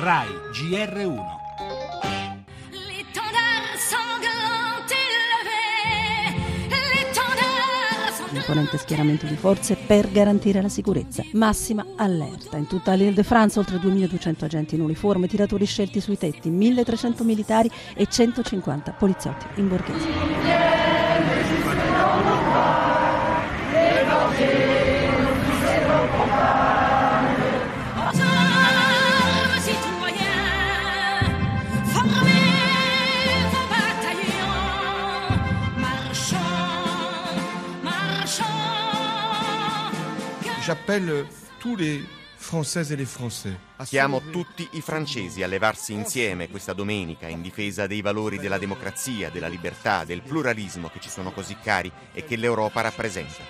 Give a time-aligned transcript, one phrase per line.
[0.00, 1.38] RAI GR1
[8.32, 11.22] imponente schieramento di forze per garantire la sicurezza.
[11.32, 12.56] Massima allerta.
[12.56, 17.22] In tutta l'Ile de France oltre 2200 agenti in uniforme, tiratori scelti sui tetti, 1300
[17.22, 20.69] militari e 150 poliziotti in borghese.
[40.62, 41.26] J'appelle
[41.58, 42.04] tous les
[42.36, 43.58] Françaises et les Français.
[43.84, 49.30] Chiamo tutti i francesi a levarsi insieme questa domenica in difesa dei valori della democrazia,
[49.30, 53.42] della libertà, del pluralismo che ci sono così cari e che l'Europa rappresenta.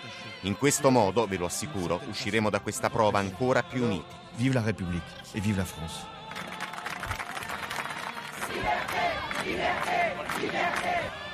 [0.43, 4.15] In questo modo, ve lo assicuro, usciremo da questa prova ancora più uniti.
[4.37, 6.07] Vive la République e vive la France.
[8.49, 11.30] Liberté, liberté, liberté.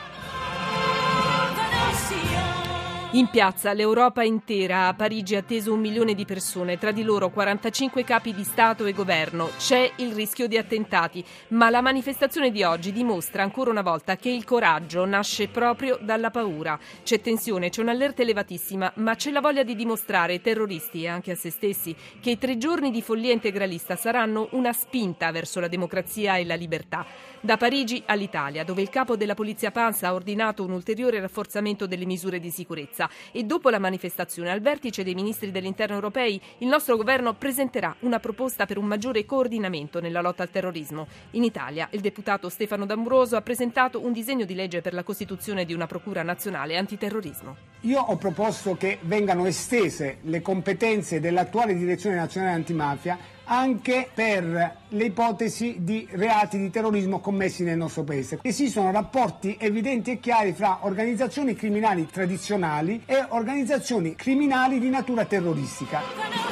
[3.17, 8.05] In piazza l'Europa intera a Parigi atteso un milione di persone, tra di loro 45
[8.05, 9.49] capi di Stato e governo.
[9.57, 14.29] C'è il rischio di attentati, ma la manifestazione di oggi dimostra ancora una volta che
[14.29, 16.79] il coraggio nasce proprio dalla paura.
[17.03, 21.31] C'è tensione, c'è un'allerta elevatissima, ma c'è la voglia di dimostrare ai terroristi e anche
[21.31, 25.69] a se stessi che i tre giorni di follia integralista saranno una spinta verso la
[25.69, 27.07] democrazia e la libertà.
[27.41, 32.05] Da Parigi all'Italia, dove il capo della polizia Panza ha ordinato un ulteriore rafforzamento delle
[32.05, 36.97] misure di sicurezza e dopo la manifestazione al vertice dei ministri dell'interno europei il nostro
[36.97, 41.07] governo presenterà una proposta per un maggiore coordinamento nella lotta al terrorismo.
[41.33, 45.65] In Italia il deputato Stefano D'Ambroso ha presentato un disegno di legge per la costituzione
[45.65, 47.57] di una procura nazionale antiterrorismo.
[47.83, 55.05] Io ho proposto che vengano estese le competenze dell'attuale direzione nazionale antimafia anche per le
[55.05, 58.39] ipotesi di reati di terrorismo commessi nel nostro paese.
[58.43, 66.46] Esistono rapporti evidenti e chiari fra organizzazioni criminali tradizionali e organizzazioni criminali di natura terroristica.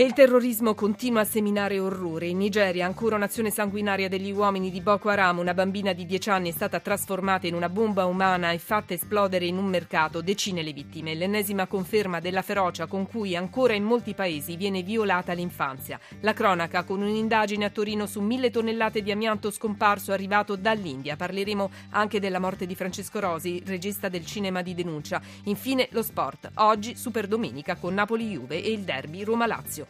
[0.00, 2.26] E il terrorismo continua a seminare orrore.
[2.28, 6.48] In Nigeria, ancora un'azione sanguinaria degli uomini di Boko Haram, una bambina di 10 anni
[6.48, 10.72] è stata trasformata in una bomba umana e fatta esplodere in un mercato, decine le
[10.72, 11.14] vittime.
[11.14, 16.00] L'ennesima conferma della ferocia con cui ancora in molti paesi viene violata l'infanzia.
[16.20, 21.16] La cronaca con un'indagine a Torino su mille tonnellate di amianto scomparso arrivato dall'India.
[21.16, 25.20] Parleremo anche della morte di Francesco Rosi, regista del cinema di denuncia.
[25.44, 26.52] Infine lo sport.
[26.54, 29.89] Oggi Super Domenica con Napoli-Juve e il derby Roma-Lazio.